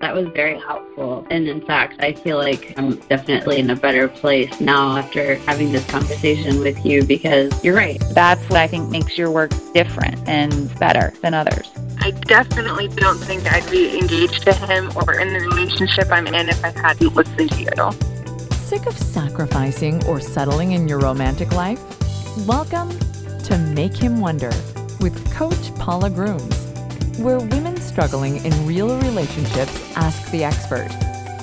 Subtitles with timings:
[0.00, 1.26] That was very helpful.
[1.28, 5.72] And in fact, I feel like I'm definitely in a better place now after having
[5.72, 8.00] this conversation with you because you're right.
[8.12, 11.68] That's what I think makes your work different and better than others.
[11.98, 16.48] I definitely don't think I'd be engaged to him or in the relationship I'm in
[16.48, 17.92] if I hadn't listened to you.
[18.56, 21.80] Sick of sacrificing or settling in your romantic life?
[22.46, 22.96] Welcome
[23.40, 24.52] to Make Him Wonder
[25.00, 26.68] with Coach Paula Grooms
[27.18, 30.88] where women struggling in real relationships ask the expert.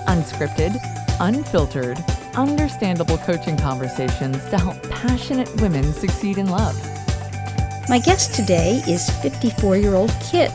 [0.08, 0.80] Unscripted,
[1.20, 1.98] unfiltered,
[2.36, 6.76] understandable coaching conversations to help passionate women succeed in love.
[7.90, 10.52] My guest today is 54 year old Kit,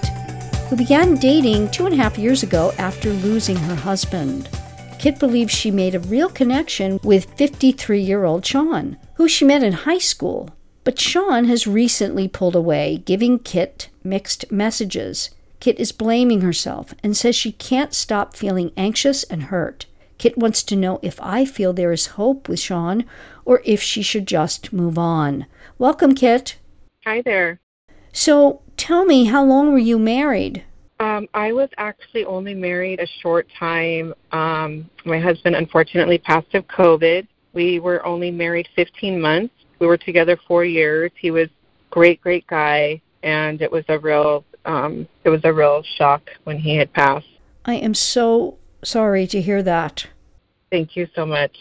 [0.68, 4.48] who began dating two and a half years ago after losing her husband.
[4.98, 9.62] Kit believes she made a real connection with 53 year old Shaun, who she met
[9.62, 10.50] in high school.
[10.84, 15.30] But Shaun has recently pulled away, giving Kit mixed messages.
[15.60, 19.84] Kit is blaming herself and says she can't stop feeling anxious and hurt.
[20.16, 23.04] Kit wants to know if I feel there is hope with Shaun
[23.44, 25.44] or if she should just move on.
[25.78, 26.56] Welcome, Kit.
[27.04, 27.60] Hi there.
[28.12, 30.64] So tell me, how long were you married?
[30.98, 34.14] Um, I was actually only married a short time.
[34.32, 37.26] Um, my husband unfortunately passed of COVID.
[37.52, 39.54] We were only married 15 months.
[39.78, 41.10] We were together four years.
[41.20, 41.48] He was
[41.90, 46.58] great, great guy and it was a real um, it was a real shock when
[46.58, 47.26] he had passed.
[47.64, 50.06] I am so sorry to hear that.
[50.70, 51.56] Thank you so much.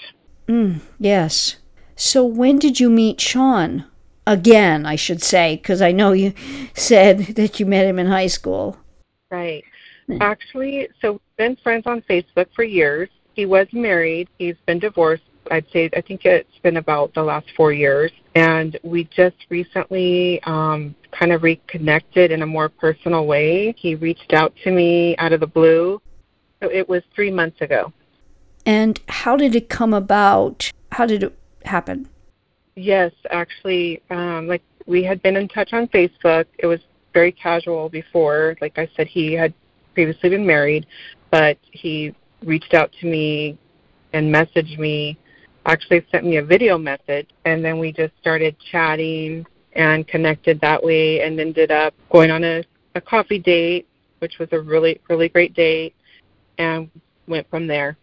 [0.47, 1.57] Mm, yes.
[1.95, 3.85] So when did you meet Shaun?
[4.25, 6.33] Again, I should say, because I know you
[6.75, 8.77] said that you met him in high school.
[9.31, 9.63] Right.
[10.21, 13.09] Actually, so we've been friends on Facebook for years.
[13.33, 14.27] He was married.
[14.37, 18.77] He's been divorced I'd say I think it's been about the last four years, and
[18.83, 23.73] we just recently um, kind of reconnected in a more personal way.
[23.77, 26.01] He reached out to me out of the blue.
[26.61, 27.91] So it was three months ago.
[28.65, 30.71] And how did it come about?
[30.91, 32.07] How did it happen?
[32.75, 36.45] Yes, actually, um, like we had been in touch on Facebook.
[36.57, 36.79] It was
[37.13, 38.55] very casual before.
[38.61, 39.53] Like I said, he had
[39.93, 40.85] previously been married,
[41.31, 42.13] but he
[42.43, 43.57] reached out to me
[44.13, 45.17] and messaged me
[45.65, 50.83] actually sent me a video message, and then we just started chatting and connected that
[50.83, 52.63] way, and ended up going on a,
[52.95, 53.87] a coffee date,
[54.19, 55.93] which was a really really great date,
[56.57, 56.89] and
[57.27, 57.97] went from there.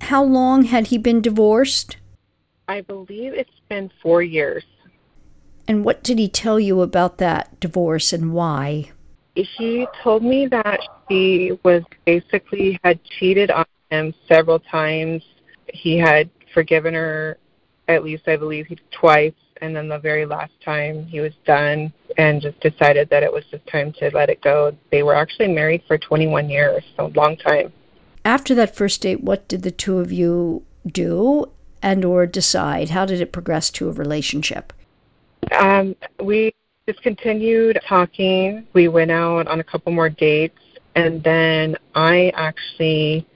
[0.00, 1.96] How long had he been divorced?
[2.68, 4.64] I believe it's been four years.
[5.66, 8.90] And what did he tell you about that divorce and why?
[9.34, 15.22] He told me that she was basically had cheated on him several times.
[15.72, 17.38] He had forgiven her
[17.88, 21.92] at least I believe he twice and then the very last time he was done
[22.18, 24.76] and just decided that it was just time to let it go.
[24.90, 27.72] They were actually married for 21 years, so a long time.
[28.24, 31.50] After that first date, what did the two of you do
[31.82, 32.90] and or decide?
[32.90, 34.72] How did it progress to a relationship?
[35.52, 36.54] Um, we
[36.88, 38.66] just continued talking.
[38.72, 40.58] We went out on a couple more dates
[40.94, 43.26] and then I actually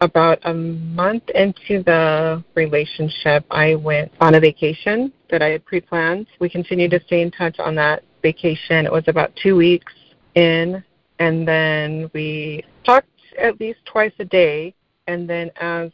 [0.00, 5.80] about a month into the relationship, I went on a vacation that I had pre
[5.80, 6.26] planned.
[6.40, 8.86] We continued to stay in touch on that vacation.
[8.86, 9.92] It was about two weeks
[10.34, 10.82] in,
[11.18, 14.74] and then we talked at least twice a day.
[15.06, 15.90] And then, as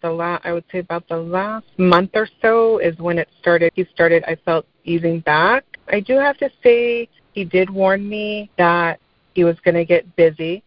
[0.00, 3.72] the last, I would say about the last month or so is when it started.
[3.74, 5.64] He started, I felt, easing back.
[5.88, 9.00] I do have to say, he did warn me that
[9.34, 10.62] he was going to get busy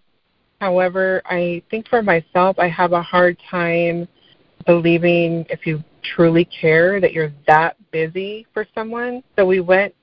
[0.59, 4.07] However, I think for myself, I have a hard time
[4.65, 5.83] believing if you
[6.15, 9.23] truly care that you're that busy for someone.
[9.35, 9.93] So we went,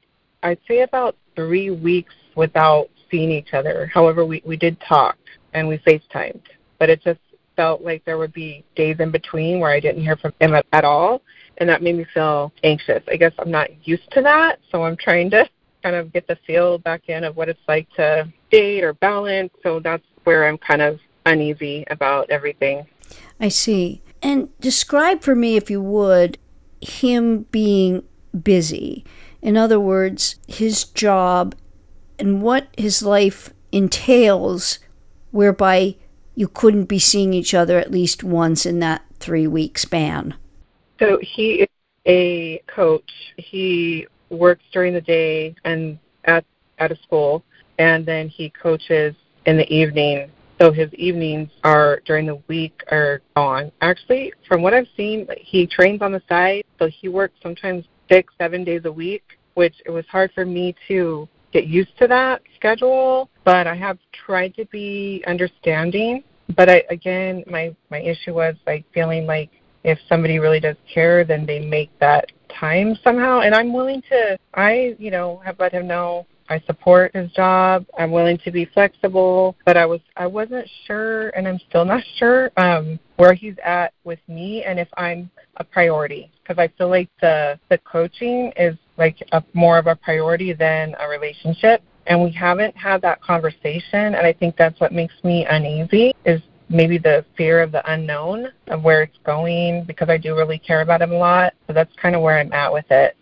[0.42, 3.90] I'd say about three weeks without seeing each other.
[3.92, 5.16] However, we, we did talk
[5.52, 6.42] and we FaceTimed,
[6.78, 7.20] but it just
[7.56, 10.66] felt like there would be days in between where I didn't hear from him at,
[10.72, 11.22] at all.
[11.58, 13.02] And that made me feel anxious.
[13.08, 15.48] I guess I'm not used to that, so I'm trying to
[15.82, 19.52] kind of get the feel back in of what it's like to date or balance.
[19.62, 22.86] So that's where I'm kind of uneasy about everything.
[23.40, 24.02] I see.
[24.22, 26.38] And describe for me, if you would,
[26.80, 28.02] him being
[28.42, 29.04] busy.
[29.42, 31.54] In other words, his job
[32.18, 34.78] and what his life entails,
[35.30, 35.96] whereby
[36.34, 40.34] you couldn't be seeing each other at least once in that three week span.
[40.98, 41.68] So he is
[42.06, 43.10] a coach.
[43.36, 46.44] He works during the day and at
[46.78, 47.44] at a school,
[47.78, 49.14] and then he coaches
[49.46, 50.30] in the evening.
[50.60, 53.72] So his evenings are during the week are gone.
[53.80, 58.32] Actually, from what I've seen, he trains on the side, so he works sometimes six,
[58.38, 59.24] seven days a week,
[59.54, 63.98] which it was hard for me to get used to that schedule, but I have
[64.12, 66.22] tried to be understanding.
[66.56, 69.50] But I, again, my my issue was like feeling like
[69.82, 73.40] if somebody really does care, then they make that time somehow.
[73.40, 74.38] And I'm willing to.
[74.54, 77.86] I, you know, have let him know I support his job.
[77.98, 82.02] I'm willing to be flexible, but I was I wasn't sure, and I'm still not
[82.16, 86.30] sure um, where he's at with me, and if I'm a priority.
[86.42, 90.94] Because I feel like the the coaching is like a, more of a priority than
[91.00, 94.14] a relationship, and we haven't had that conversation.
[94.14, 98.48] And I think that's what makes me uneasy is maybe the fear of the unknown
[98.68, 101.54] of where it's going because I do really care about him a lot.
[101.66, 103.16] So that's kind of where I'm at with it.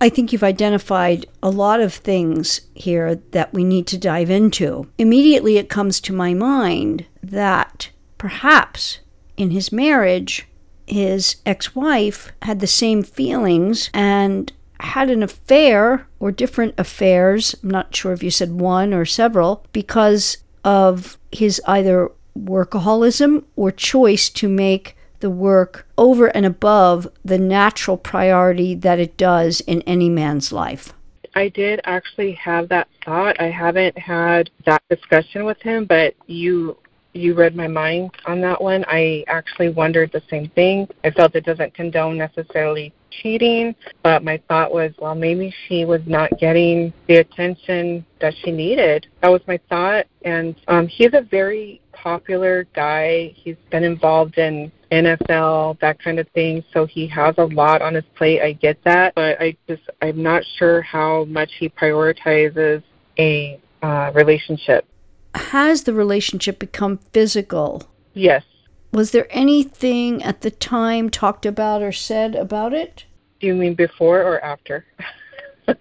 [0.00, 4.90] I think you've identified a lot of things here that we need to dive into.
[4.98, 9.00] Immediately, it comes to my mind that perhaps
[9.36, 10.46] in his marriage,
[10.86, 17.54] his ex wife had the same feelings and had an affair or different affairs.
[17.62, 23.70] I'm not sure if you said one or several, because of his either workaholism or
[23.70, 29.80] choice to make the work over and above the natural priority that it does in
[29.86, 30.92] any man's life.
[31.34, 33.40] I did actually have that thought.
[33.40, 36.76] I haven't had that discussion with him, but you
[37.14, 38.84] you read my mind on that one.
[38.86, 40.88] I actually wondered the same thing.
[41.04, 42.92] I felt it doesn't condone necessarily
[43.22, 48.50] cheating, but my thought was, well, maybe she was not getting the attention that she
[48.50, 49.06] needed.
[49.22, 50.06] That was my thought.
[50.22, 53.32] And um, he's a very popular guy.
[53.36, 56.64] He's been involved in NFL, that kind of thing.
[56.72, 58.40] So he has a lot on his plate.
[58.42, 62.82] I get that, but I just I'm not sure how much he prioritizes
[63.18, 64.86] a uh, relationship.
[65.34, 67.88] Has the relationship become physical?
[68.12, 68.44] Yes.
[68.92, 73.04] Was there anything at the time talked about or said about it?
[73.40, 74.86] Do you mean before or after?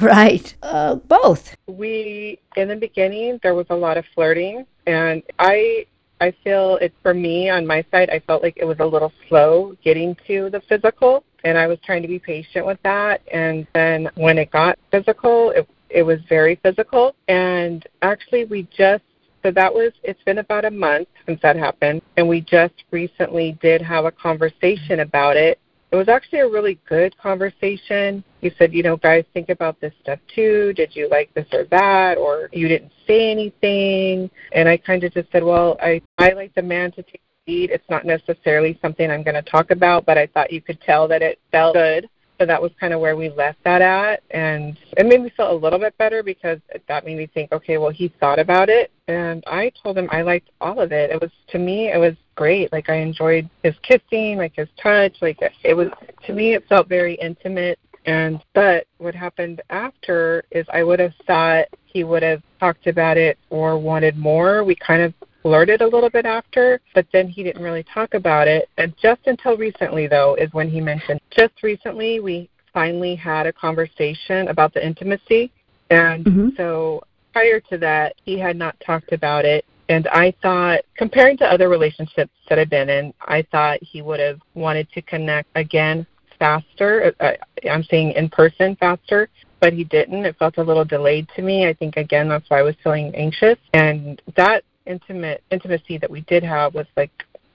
[0.00, 0.54] right.
[0.62, 1.56] Uh, both.
[1.68, 5.86] We in the beginning there was a lot of flirting, and I
[6.20, 8.10] I feel it for me on my side.
[8.10, 11.78] I felt like it was a little slow getting to the physical, and I was
[11.84, 13.22] trying to be patient with that.
[13.32, 17.14] And then when it got physical, it it was very physical.
[17.28, 19.04] And actually, we just
[19.42, 23.56] so that was it's been about a month since that happened, and we just recently
[23.62, 25.58] did have a conversation about it
[25.90, 28.22] it was actually a really good conversation.
[28.40, 30.72] He said, you know, guys, think about this stuff too.
[30.74, 32.18] Did you like this or that?
[32.18, 34.30] Or you didn't say anything.
[34.52, 37.52] And I kind of just said, well, I, I like the man to take the
[37.52, 37.70] lead.
[37.70, 41.08] It's not necessarily something I'm going to talk about, but I thought you could tell
[41.08, 42.08] that it felt good
[42.38, 44.22] so that was kind of where we left that at.
[44.30, 47.78] And it made me feel a little bit better because that made me think, okay,
[47.78, 48.92] well, he thought about it.
[49.08, 51.10] And I told him I liked all of it.
[51.10, 52.72] It was, to me, it was great.
[52.72, 55.16] Like, I enjoyed his kissing, like his touch.
[55.20, 55.88] Like, it was,
[56.24, 57.80] to me, it felt very intimate.
[58.06, 63.16] And, but what happened after is I would have thought he would have talked about
[63.16, 64.62] it or wanted more.
[64.62, 65.12] We kind of
[65.42, 68.68] flirted a little bit after, but then he didn't really talk about it.
[68.78, 71.20] And just until recently, though, is when he mentioned.
[71.30, 75.50] Just recently, we finally had a conversation about the intimacy.
[75.90, 76.48] And mm-hmm.
[76.56, 77.02] so
[77.32, 79.64] prior to that, he had not talked about it.
[79.88, 84.20] And I thought, comparing to other relationships that I've been in, I thought he would
[84.20, 86.06] have wanted to connect again
[86.38, 87.14] faster.
[87.20, 87.32] Uh,
[87.68, 89.28] I'm saying in person faster,
[89.60, 90.24] but he didn't.
[90.24, 91.66] It felt a little delayed to me.
[91.66, 96.22] I think again that's why I was feeling anxious, and that intimate intimacy that we
[96.22, 97.10] did have was like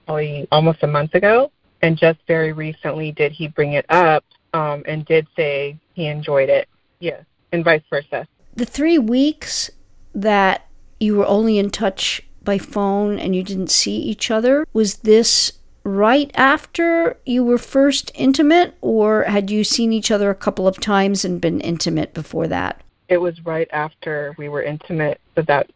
[0.06, 1.50] probably almost a month ago,
[1.82, 6.48] and just very recently did he bring it up um, and did say he enjoyed
[6.48, 6.68] it.
[7.00, 8.26] Yes, and vice versa.
[8.54, 9.70] The three weeks
[10.14, 10.68] that
[11.00, 15.52] you were only in touch by phone and you didn't see each other was this
[15.84, 20.80] right after you were first intimate, or had you seen each other a couple of
[20.80, 22.82] times and been intimate before that?
[23.08, 25.70] It was right after we were intimate, but that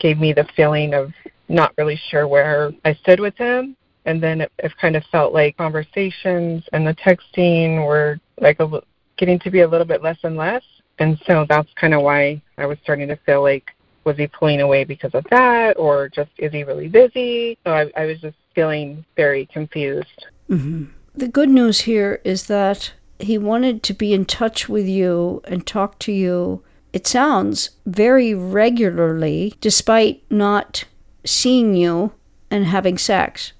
[0.00, 1.12] gave me the feeling of
[1.48, 3.76] not really sure where I stood with him.
[4.04, 8.82] And then it, it kind of felt like conversations and the texting were like a,
[9.16, 10.64] getting to be a little bit less and less.
[10.98, 13.70] And so that's kind of why I was starting to feel like
[14.04, 17.90] was he pulling away because of that or just is he really busy so i,
[17.96, 20.84] I was just feeling very confused mm-hmm.
[21.14, 25.66] the good news here is that he wanted to be in touch with you and
[25.66, 30.84] talk to you it sounds very regularly, despite not
[31.24, 32.12] seeing you
[32.50, 33.52] and having sex.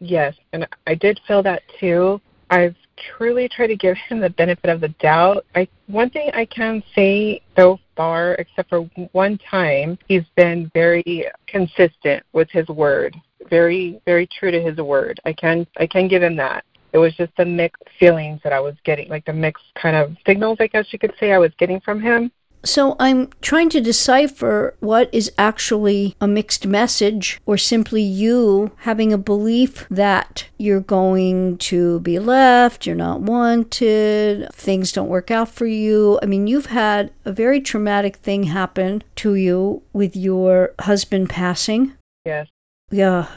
[0.00, 2.20] Yes, and I did feel that too.
[2.50, 2.76] I've
[3.16, 5.44] truly try to give him the benefit of the doubt.
[5.54, 11.26] I one thing I can say so far, except for one time, he's been very
[11.46, 13.16] consistent with his word.
[13.48, 15.20] Very, very true to his word.
[15.24, 16.64] I can I can give him that.
[16.92, 20.16] It was just the mixed feelings that I was getting, like the mixed kind of
[20.26, 22.32] signals, I guess you could say, I was getting from him.
[22.68, 29.10] So I'm trying to decipher what is actually a mixed message or simply you having
[29.10, 35.48] a belief that you're going to be left, you're not wanted, things don't work out
[35.48, 36.18] for you.
[36.22, 41.94] I mean, you've had a very traumatic thing happen to you with your husband passing.
[42.26, 42.48] Yes.
[42.90, 43.28] Yeah.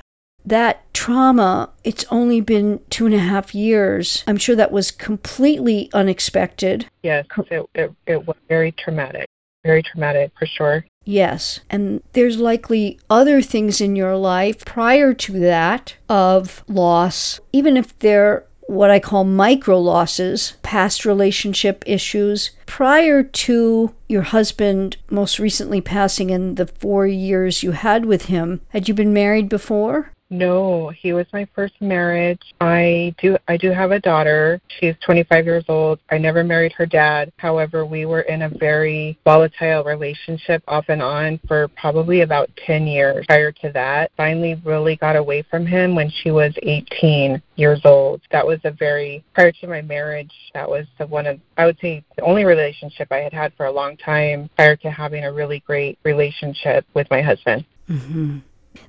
[0.45, 4.23] That trauma, it's only been two and a half years.
[4.27, 6.87] I'm sure that was completely unexpected.
[7.03, 7.25] Yes.
[7.49, 9.27] It, it, it was very traumatic.
[9.63, 10.85] Very traumatic for sure.
[11.05, 11.59] Yes.
[11.69, 17.97] And there's likely other things in your life prior to that of loss, even if
[17.99, 22.51] they're what I call micro losses, past relationship issues.
[22.65, 28.61] Prior to your husband most recently passing in the four years you had with him,
[28.69, 30.13] had you been married before?
[30.31, 32.41] No, he was my first marriage.
[32.61, 34.61] I do I do have a daughter.
[34.79, 35.99] She's 25 years old.
[36.09, 37.33] I never married her dad.
[37.35, 42.87] However, we were in a very volatile relationship off and on for probably about 10
[42.87, 44.11] years prior to that.
[44.15, 48.21] Finally really got away from him when she was 18 years old.
[48.31, 51.77] That was a very prior to my marriage, that was the one of I would
[51.81, 55.33] say the only relationship I had had for a long time prior to having a
[55.33, 57.65] really great relationship with my husband.
[57.89, 58.37] Mm-hmm.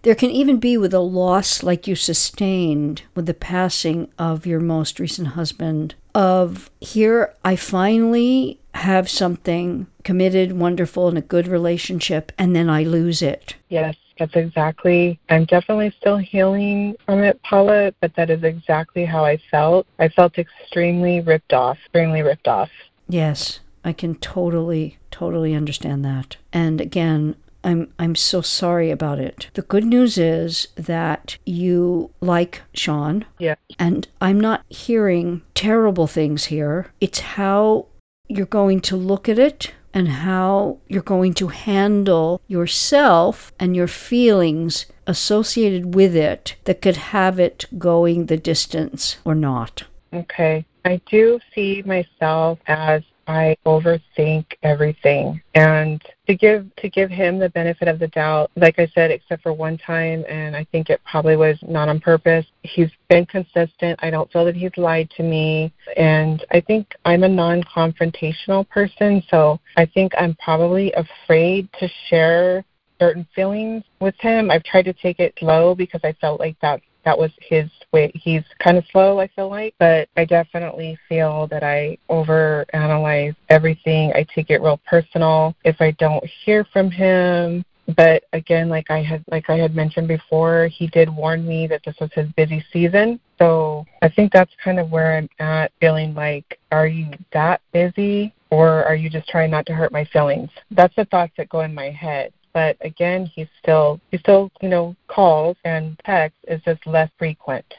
[0.03, 4.61] There can even be with a loss like you sustained with the passing of your
[4.61, 12.33] most recent husband, of here I finally have something committed, wonderful, in a good relationship,
[12.39, 13.57] and then I lose it.
[13.69, 15.19] Yes, that's exactly.
[15.29, 19.87] I'm definitely still healing from it, Paula, but that is exactly how I felt.
[19.99, 22.71] I felt extremely ripped off, extremely ripped off.
[23.09, 26.37] Yes, I can totally, totally understand that.
[26.53, 29.49] And again, I'm I'm so sorry about it.
[29.55, 33.25] The good news is that you like Shaun.
[33.39, 33.57] Yeah.
[33.79, 36.93] And I'm not hearing terrible things here.
[37.01, 37.87] It's how
[38.29, 43.89] you're going to look at it and how you're going to handle yourself and your
[43.89, 49.85] feelings associated with it that could have it going the distance or not.
[50.13, 50.65] Okay.
[50.85, 57.51] I do see myself as I overthink everything and to give to give him the
[57.51, 61.01] benefit of the doubt like I said except for one time and I think it
[61.05, 62.47] probably was not on purpose.
[62.63, 64.01] He's been consistent.
[64.03, 69.23] I don't feel that he's lied to me and I think I'm a non-confrontational person
[69.31, 72.65] so I think I'm probably afraid to share
[72.99, 74.51] certain feelings with him.
[74.51, 78.11] I've tried to take it slow because I felt like that that was his way.
[78.15, 84.13] He's kind of slow, I feel like, but I definitely feel that I overanalyze everything.
[84.15, 85.55] I take it real personal.
[85.65, 87.65] If I don't hear from him,
[87.97, 91.83] but again, like I had like I had mentioned before, he did warn me that
[91.85, 93.19] this was his busy season.
[93.39, 98.33] So I think that's kind of where I'm at, feeling like, are you that busy,
[98.51, 100.51] or are you just trying not to hurt my feelings?
[100.71, 104.69] That's the thoughts that go in my head but again he still he still you
[104.69, 107.75] know calls and texts is just less frequent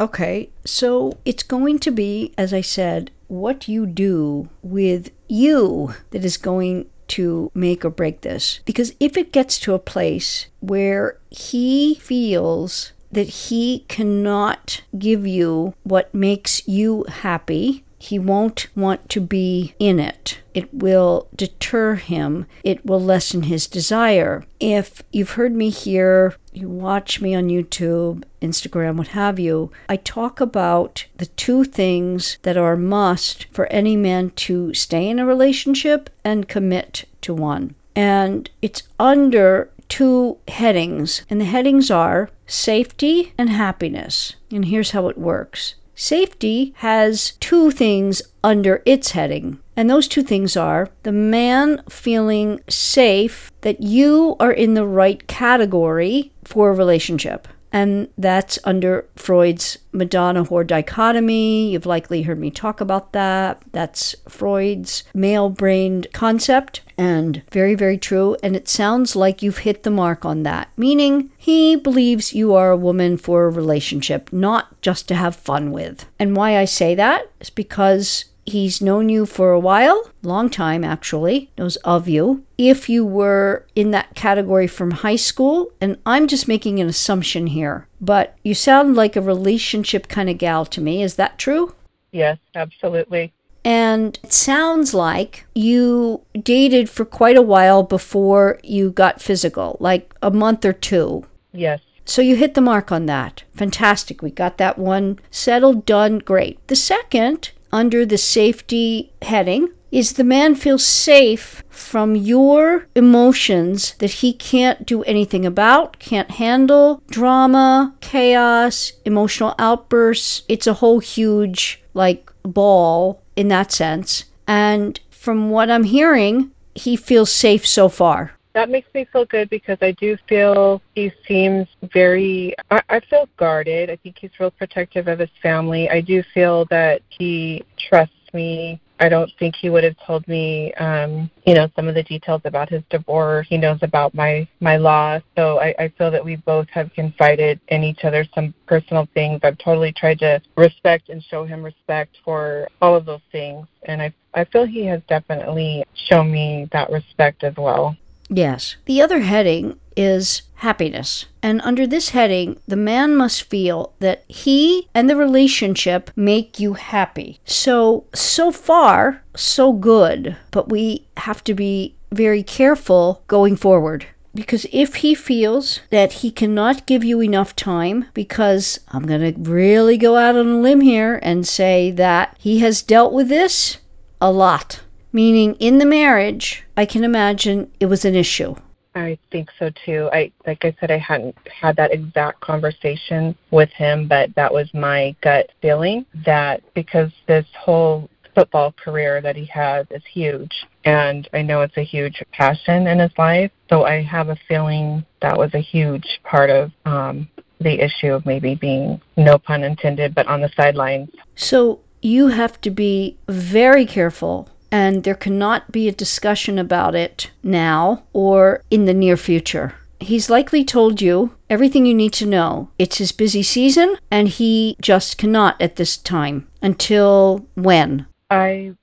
[0.00, 6.24] Okay, so it's going to be, as I said, what you do with you that
[6.24, 8.60] is going to make or break this.
[8.64, 15.74] Because if it gets to a place where he feels that he cannot give you
[15.84, 20.38] what makes you happy, he won't want to be in it.
[20.52, 22.44] It will deter him.
[22.62, 24.44] It will lessen his desire.
[24.60, 29.96] If you've heard me here, you watch me on YouTube, Instagram, what have you, I
[29.96, 35.24] talk about the two things that are must for any man to stay in a
[35.24, 37.74] relationship and commit to one.
[37.96, 44.36] And it's under two headings, and the headings are safety and happiness.
[44.50, 49.60] And here's how it works Safety has two things under its heading.
[49.76, 55.26] And those two things are the man feeling safe that you are in the right
[55.26, 57.48] category for a relationship.
[57.74, 61.72] And that's under Freud's Madonna whore dichotomy.
[61.72, 63.64] You've likely heard me talk about that.
[63.72, 68.36] That's Freud's male brained concept and very, very true.
[68.44, 72.70] And it sounds like you've hit the mark on that, meaning he believes you are
[72.70, 76.06] a woman for a relationship, not just to have fun with.
[76.16, 80.84] And why I say that is because He's known you for a while, long time
[80.84, 82.44] actually, knows of you.
[82.58, 87.46] If you were in that category from high school, and I'm just making an assumption
[87.48, 91.02] here, but you sound like a relationship kind of gal to me.
[91.02, 91.74] Is that true?
[92.12, 93.32] yes absolutely
[93.64, 100.14] And it sounds like you dated for quite a while before you got physical, like
[100.22, 101.24] a month or two.
[101.52, 103.42] yes So you hit the mark on that.
[103.56, 104.20] Fantastic.
[104.22, 106.58] We got that one settled, done, great.
[106.68, 114.10] The second, under the safety heading, is the man feels safe from your emotions that
[114.10, 120.42] he can't do anything about, can't handle drama, chaos, emotional outbursts.
[120.48, 124.24] It's a whole huge, like, ball in that sense.
[124.46, 128.33] And from what I'm hearing, he feels safe so far.
[128.54, 133.28] That makes me feel good because I do feel he seems very, I, I feel
[133.36, 133.90] guarded.
[133.90, 135.90] I think he's real protective of his family.
[135.90, 138.80] I do feel that he trusts me.
[139.00, 142.42] I don't think he would have told me, um, you know, some of the details
[142.44, 143.46] about his divorce.
[143.50, 147.58] He knows about my my loss, so I, I feel that we both have confided
[147.68, 149.40] in each other some personal things.
[149.42, 154.00] I've totally tried to respect and show him respect for all of those things, and
[154.00, 157.96] I I feel he has definitely shown me that respect as well.
[158.34, 158.76] Yes.
[158.86, 161.26] The other heading is happiness.
[161.42, 166.74] And under this heading, the man must feel that he and the relationship make you
[166.74, 167.38] happy.
[167.44, 170.36] So, so far, so good.
[170.50, 174.06] But we have to be very careful going forward.
[174.34, 179.40] Because if he feels that he cannot give you enough time, because I'm going to
[179.48, 183.78] really go out on a limb here and say that he has dealt with this
[184.20, 184.80] a lot
[185.14, 188.56] meaning in the marriage, I can imagine it was an issue.
[188.96, 190.08] I think so too.
[190.12, 194.72] I like I said I hadn't had that exact conversation with him, but that was
[194.72, 200.52] my gut feeling that because this whole football career that he has is huge
[200.84, 203.50] and I know it's a huge passion in his life.
[203.70, 207.28] So I have a feeling that was a huge part of um
[207.60, 211.10] the issue of maybe being no pun intended, but on the sidelines.
[211.34, 217.30] So you have to be very careful and there cannot be a discussion about it
[217.44, 219.76] now or in the near future.
[220.00, 222.70] He's likely told you everything you need to know.
[222.76, 226.48] It's his busy season, and he just cannot at this time.
[226.60, 228.06] Until when?
[228.30, 228.74] I,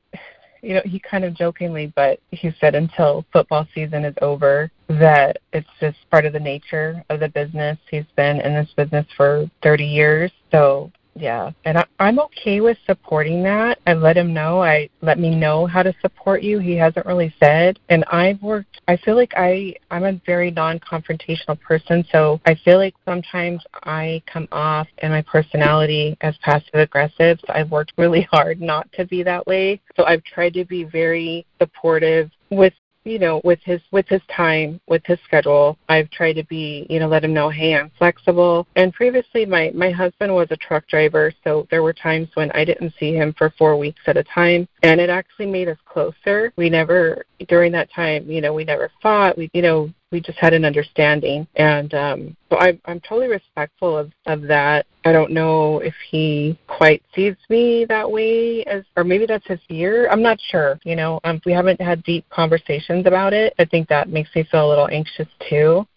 [0.62, 5.42] you know, he kind of jokingly, but he said until football season is over, that
[5.52, 7.78] it's just part of the nature of the business.
[7.92, 10.32] He's been in this business for 30 years.
[10.52, 10.90] So
[11.22, 13.78] yeah, and I, I'm okay with supporting that.
[13.86, 14.64] I let him know.
[14.64, 16.58] I let me know how to support you.
[16.58, 18.82] He hasn't really said, and I've worked.
[18.88, 24.24] I feel like I I'm a very non-confrontational person, so I feel like sometimes I
[24.26, 27.40] come off in my personality as passive aggressive.
[27.46, 29.80] So I've worked really hard not to be that way.
[29.96, 34.80] So I've tried to be very supportive with you know, with his with his time,
[34.88, 38.68] with his schedule, I've tried to be, you know, let him know, hey, I'm flexible.
[38.76, 42.66] And previously, my my husband was a truck driver, so there were times when I
[42.66, 46.54] didn't see him for four weeks at a time, and it actually made us closer.
[46.56, 49.38] We never during that time, you know, we never fought.
[49.38, 53.98] We, you know, we just had an understanding and um so I I'm totally respectful
[53.98, 54.86] of of that.
[55.06, 59.60] I don't know if he quite sees me that way as or maybe that's his
[59.68, 60.10] fear.
[60.10, 61.20] I'm not sure, you know.
[61.24, 63.54] Um we haven't had deep conversations about it.
[63.58, 65.88] I think that makes me feel a little anxious too.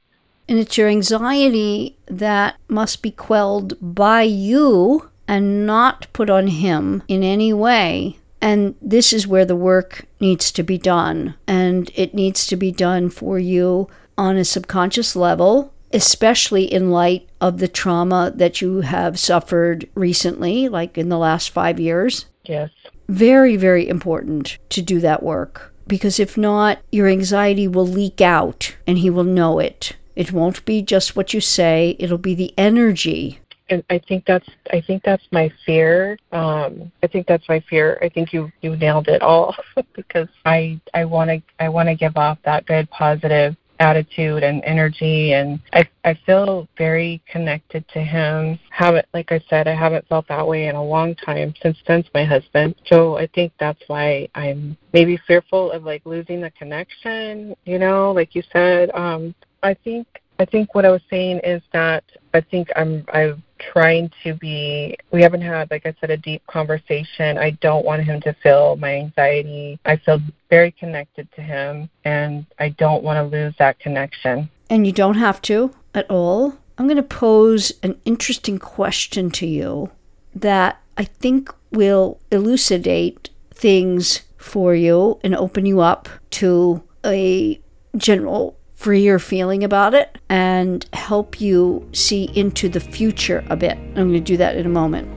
[0.48, 7.02] And it's your anxiety that must be quelled by you and not put on him
[7.08, 8.18] in any way.
[8.42, 11.34] And this is where the work needs to be done.
[11.46, 17.28] And it needs to be done for you on a subconscious level, especially in light
[17.40, 22.26] of the trauma that you have suffered recently, like in the last five years.
[22.44, 22.70] Yes.
[23.08, 28.76] Very, very important to do that work because if not, your anxiety will leak out
[28.86, 29.96] and he will know it.
[30.16, 34.48] It won't be just what you say, it'll be the energy and I think that's
[34.72, 36.18] I think that's my fear.
[36.32, 37.98] Um, I think that's my fear.
[38.02, 39.56] I think you you nailed it all
[39.94, 44.62] because I I want to I want to give off that good positive attitude and
[44.64, 48.58] energy and I I feel very connected to him.
[48.70, 52.06] Haven't like I said, I haven't felt that way in a long time since since
[52.14, 52.74] my husband.
[52.86, 58.12] So I think that's why I'm maybe fearful of like losing the connection, you know,
[58.12, 58.90] like you said.
[58.94, 60.06] Um I think
[60.38, 64.96] I think what I was saying is that I think I'm I'm trying to be
[65.10, 67.38] we haven't had like I said a deep conversation.
[67.38, 69.78] I don't want him to feel my anxiety.
[69.84, 74.50] I feel very connected to him and I don't want to lose that connection.
[74.70, 76.58] And you don't have to at all.
[76.76, 79.90] I'm going to pose an interesting question to you
[80.34, 87.60] that I think will elucidate things for you and open you up to a
[87.96, 93.78] general freer feeling about it and help you see into the future a bit.
[93.78, 95.08] I'm going to do that in a moment.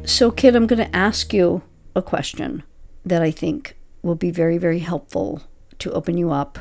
[0.03, 1.61] So, Kit, I'm going to ask you
[1.95, 2.63] a question
[3.05, 5.41] that I think will be very, very helpful
[5.79, 6.59] to open you up.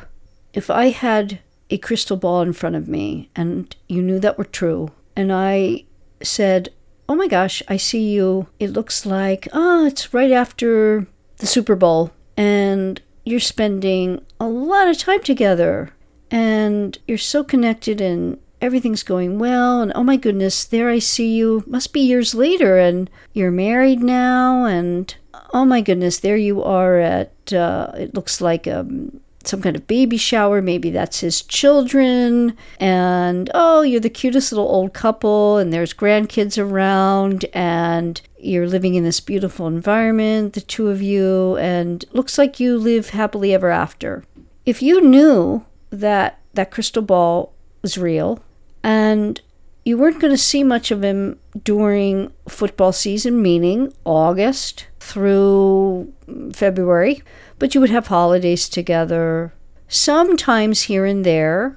[0.53, 4.45] If I had a crystal ball in front of me and you knew that were
[4.45, 5.85] true, and I
[6.23, 6.69] said,
[7.09, 8.47] Oh my gosh, I see you.
[8.59, 14.87] It looks like, oh, it's right after the Super Bowl, and you're spending a lot
[14.87, 15.93] of time together,
[16.29, 21.35] and you're so connected, and everything's going well, and oh my goodness, there I see
[21.35, 21.63] you.
[21.65, 25.13] Must be years later, and you're married now, and
[25.53, 29.87] oh my goodness, there you are at, uh, it looks like um, some kind of
[29.87, 30.61] baby shower.
[30.61, 32.55] Maybe that's his children.
[32.79, 38.95] And oh, you're the cutest little old couple, and there's grandkids around, and you're living
[38.95, 43.69] in this beautiful environment, the two of you, and looks like you live happily ever
[43.69, 44.23] after.
[44.65, 48.39] If you knew that that crystal ball was real
[48.83, 49.41] and
[49.83, 56.13] you weren't going to see much of him during football season, meaning August through
[56.53, 57.23] February,
[57.59, 59.53] but you would have holidays together,
[59.87, 61.75] sometimes here and there.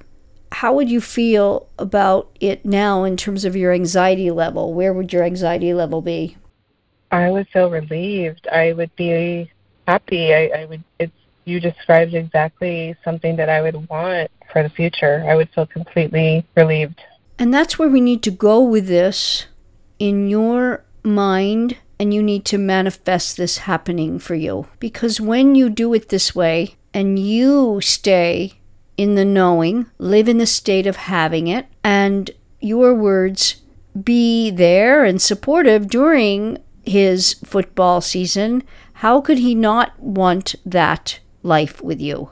[0.51, 4.73] How would you feel about it now in terms of your anxiety level?
[4.73, 6.37] Where would your anxiety level be?
[7.11, 8.47] I would feel relieved.
[8.47, 9.51] I would be
[9.87, 10.33] happy.
[10.33, 10.83] I, I would.
[10.99, 11.11] It's
[11.45, 15.23] you described exactly something that I would want for the future.
[15.27, 16.99] I would feel completely relieved.
[17.37, 19.45] And that's where we need to go with this
[19.99, 24.67] in your mind, and you need to manifest this happening for you.
[24.79, 28.53] Because when you do it this way and you stay
[28.97, 33.61] in the knowing, live in the state of having it, and your words
[34.01, 41.81] be there and supportive during his football season, how could he not want that life
[41.81, 42.31] with you?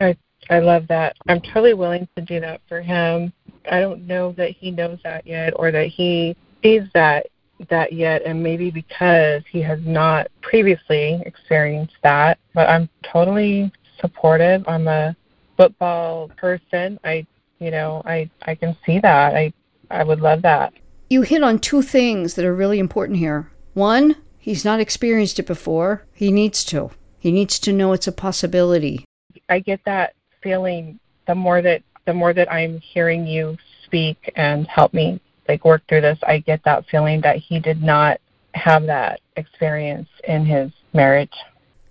[0.00, 0.16] I
[0.50, 1.16] I love that.
[1.28, 3.32] I'm totally willing to do that for him.
[3.70, 7.26] I don't know that he knows that yet or that he sees that
[7.70, 12.38] that yet and maybe because he has not previously experienced that.
[12.54, 14.66] But I'm totally supportive.
[14.68, 15.16] I'm a
[15.56, 17.00] football person.
[17.04, 17.26] I
[17.58, 19.34] you know, I I can see that.
[19.34, 19.52] I
[19.90, 20.72] I would love that.
[21.10, 23.50] You hit on two things that are really important here.
[23.72, 26.04] One, he's not experienced it before.
[26.12, 26.90] He needs to.
[27.18, 29.04] He needs to know it's a possibility.
[29.48, 34.66] I get that feeling the more that the more that I'm hearing you speak and
[34.66, 38.20] help me like work through this, I get that feeling that he did not
[38.54, 41.32] have that experience in his marriage.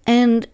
[0.05, 0.47] And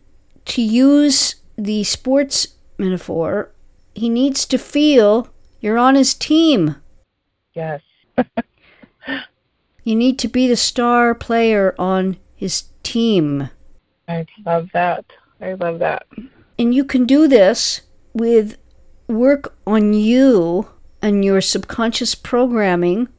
[0.46, 3.52] to use the sports metaphor,
[3.94, 6.78] he needs to feel you're on his team.
[7.54, 7.82] Yes.
[9.84, 13.50] you need to be the star player on his team.
[14.08, 15.06] I love that.
[15.42, 16.06] I love that.
[16.60, 17.82] And you can do this
[18.14, 18.58] with
[19.08, 20.70] work on you
[21.02, 23.10] and your subconscious programming.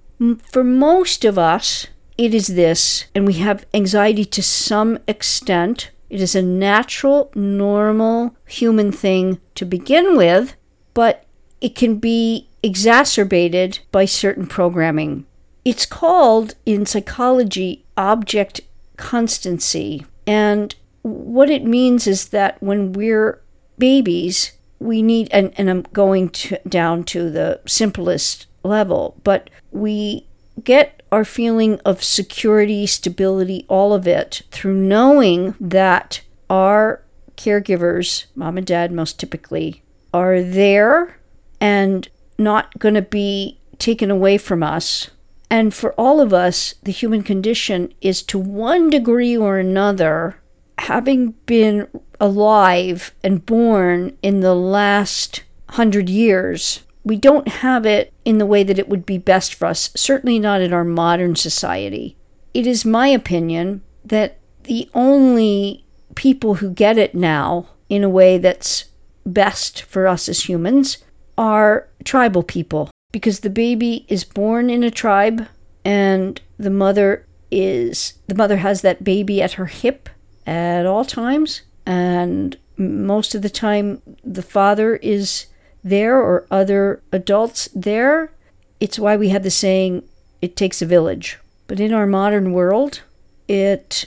[0.53, 5.91] For most of us, it is this, and we have anxiety to some extent.
[6.09, 10.55] It is a natural, normal human thing to begin with,
[10.95, 11.25] but
[11.61, 15.27] it can be exacerbated by certain programming.
[15.65, 18.61] It's called in psychology object
[18.97, 20.07] constancy.
[20.27, 23.43] And what it means is that when we're
[23.79, 30.27] babies, we need, and, and I'm going to, down to the simplest level, but we
[30.63, 37.03] get our feeling of security, stability, all of it through knowing that our
[37.37, 39.83] caregivers, mom and dad most typically,
[40.13, 41.19] are there
[41.61, 42.09] and
[42.39, 45.11] not going to be taken away from us.
[45.55, 50.43] And for all of us, the human condition is to one degree or another
[50.79, 51.87] having been
[52.19, 58.65] alive and born in the last hundred years, we don't have it in the way
[58.65, 62.17] that it would be best for us, certainly not in our modern society.
[62.53, 65.85] It is my opinion that the only
[66.17, 68.87] people who get it now in a way that's
[69.25, 70.99] best for us as humans
[71.39, 75.47] are tribal people because the baby is born in a tribe
[75.85, 80.09] and the mother is the mother has that baby at her hip
[80.49, 85.47] at all times and most of the time the father is
[85.85, 88.33] there or other adults there.
[88.81, 90.03] It's why we have the saying
[90.43, 91.39] it takes a village.
[91.69, 93.03] But in our modern world
[93.47, 94.07] it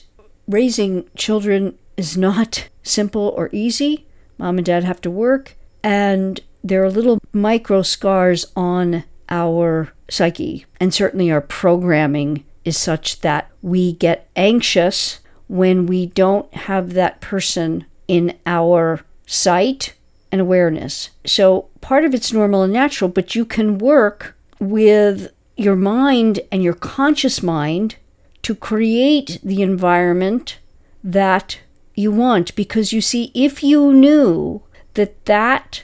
[0.49, 4.05] raising children is not simple or easy.
[4.37, 10.65] Mom and dad have to work and there are little micro scars on our psyche
[10.79, 17.21] and certainly our programming is such that we get anxious when we don't have that
[17.21, 19.93] person in our sight
[20.31, 21.09] and awareness.
[21.25, 26.63] So part of it's normal and natural, but you can work with your mind and
[26.63, 27.95] your conscious mind
[28.41, 30.59] to create the environment
[31.03, 31.59] that
[31.95, 34.61] you want because you see if you knew
[34.93, 35.83] that that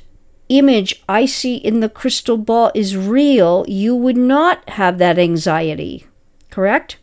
[0.57, 6.07] image I see in the crystal ball is real, you would not have that anxiety.
[6.49, 6.97] Correct?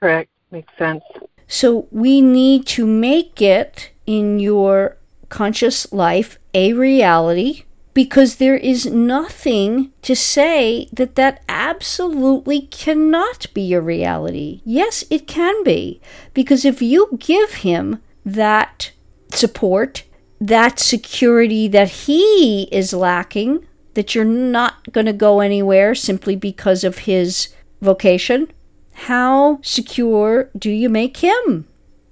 [0.00, 0.30] Correct.
[0.50, 1.04] Makes sense.
[1.46, 4.96] So we need to make it in your
[5.28, 13.72] conscious life a reality because there is nothing to say that that absolutely cannot be
[13.72, 14.60] a reality.
[14.64, 16.00] Yes, it can be.
[16.34, 18.92] Because if you give him that
[19.30, 20.04] support,
[20.40, 26.82] that security that he is lacking, that you're not going to go anywhere simply because
[26.82, 27.48] of his
[27.82, 28.50] vocation,
[28.92, 31.66] how secure do you make him?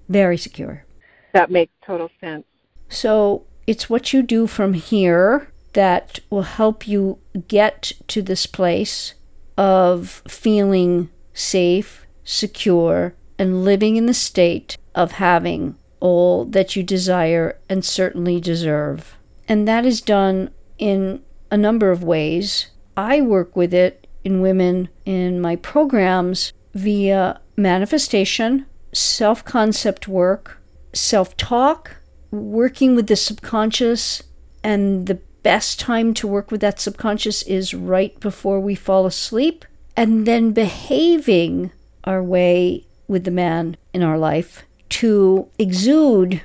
[0.09, 0.85] Very secure.
[1.33, 2.45] That makes total sense.
[2.89, 9.15] So it's what you do from here that will help you get to this place
[9.57, 17.59] of feeling safe, secure, and living in the state of having all that you desire
[17.69, 19.17] and certainly deserve.
[19.49, 22.69] And that is done in a number of ways.
[22.97, 30.61] I work with it in women in my programs via manifestation, self concept work,
[30.93, 31.97] self talk,
[32.31, 34.23] working with the subconscious,
[34.63, 39.65] and the best time to work with that subconscious is right before we fall asleep,
[39.97, 41.71] and then behaving
[42.05, 46.43] our way with the man in our life to exude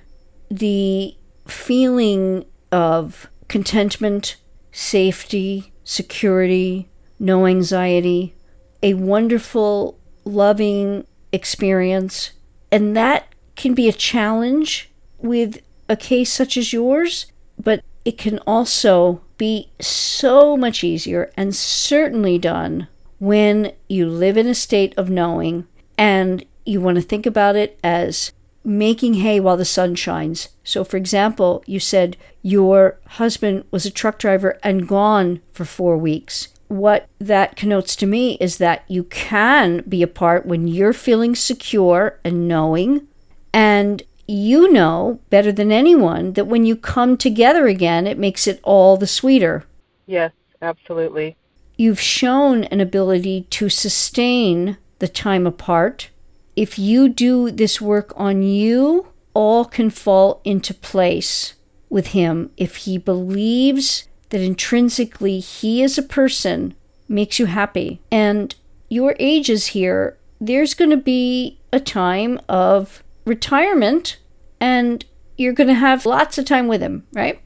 [0.50, 1.16] the
[1.48, 4.38] feeling of contentment,
[4.72, 8.36] safety, security, no anxiety,
[8.82, 12.32] a wonderful, loving experience.
[12.72, 17.28] And that can be a challenge with a case such as yours,
[17.62, 22.88] but it can also be so much easier and certainly done
[23.20, 25.66] when you live in a state of knowing
[25.98, 28.32] and you want to think about it as
[28.64, 30.50] making hay while the sun shines.
[30.64, 35.98] So, for example, you said your husband was a truck driver and gone for four
[35.98, 36.50] weeks.
[36.68, 42.20] What that connotes to me is that you can be apart when you're feeling secure
[42.24, 43.08] and knowing,
[43.54, 48.60] and you know better than anyone that when you come together again, it makes it
[48.64, 49.66] all the sweeter.
[50.06, 51.36] Yes, absolutely.
[51.78, 56.10] You've shown an ability to sustain the time apart
[56.56, 61.56] if you do this work on you, all can fall into place
[61.90, 66.76] with him if he believes that intrinsically he is a person
[67.08, 68.02] makes you happy.
[68.12, 68.56] And
[68.90, 70.18] your age is here.
[70.40, 74.18] There's going to be a time of retirement
[74.60, 75.06] and
[75.38, 77.42] you're going to have lots of time with him, right?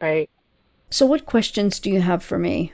[0.00, 0.30] Right.
[0.90, 2.72] So what questions do you have for me?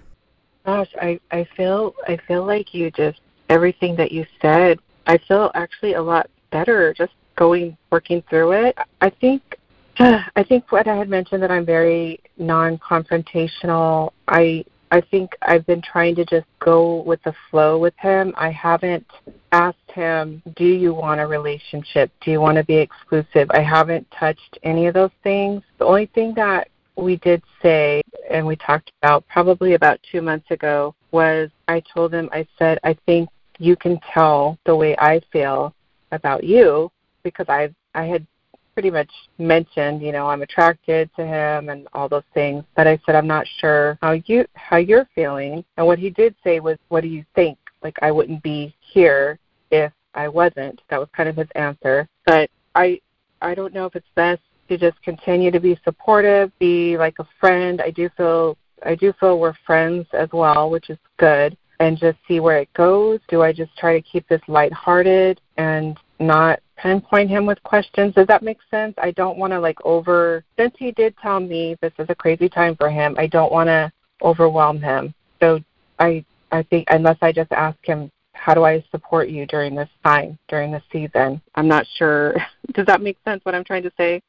[0.67, 4.79] Gosh, I I feel I feel like you just everything that you said
[5.11, 8.79] I feel actually a lot better just going working through it.
[9.01, 9.43] I think
[9.99, 14.13] I think what I had mentioned that I'm very non-confrontational.
[14.29, 18.33] I I think I've been trying to just go with the flow with him.
[18.37, 19.05] I haven't
[19.51, 22.13] asked him, "Do you want a relationship?
[22.21, 25.65] Do you want to be exclusive?" I haven't touched any of those things.
[25.79, 30.49] The only thing that we did say and we talked about probably about 2 months
[30.53, 33.29] ago was I told him I said I think
[33.61, 35.75] you can tell the way I feel
[36.11, 36.91] about you
[37.23, 38.27] because I I had
[38.73, 42.65] pretty much mentioned, you know, I'm attracted to him and all those things.
[42.75, 45.65] But I said I'm not sure how you how you're feeling.
[45.77, 47.59] And what he did say was, "What do you think?
[47.83, 49.39] Like I wouldn't be here
[49.71, 52.09] if I wasn't." That was kind of his answer.
[52.25, 53.01] But I
[53.43, 57.29] I don't know if it's best to just continue to be supportive, be like a
[57.39, 57.83] friend.
[57.83, 61.57] I do feel I do feel we're friends as well, which is good.
[61.81, 63.21] And just see where it goes.
[63.29, 68.15] Do I just try to keep this lighthearted and not pinpoint him with questions?
[68.15, 68.95] Does that make sense?
[68.99, 70.45] I don't want to like over.
[70.59, 73.69] Since he did tell me this is a crazy time for him, I don't want
[73.69, 73.91] to
[74.23, 75.15] overwhelm him.
[75.41, 75.61] So
[75.99, 79.89] I I think unless I just ask him, how do I support you during this
[80.05, 81.41] time, during this season?
[81.55, 82.37] I'm not sure.
[82.73, 83.45] Does that make sense?
[83.45, 84.21] What I'm trying to say?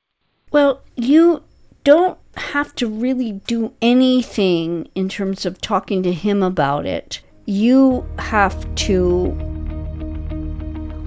[0.51, 1.43] Well, you
[1.83, 7.21] don't have to really do anything in terms of talking to him about it.
[7.45, 9.35] You have to.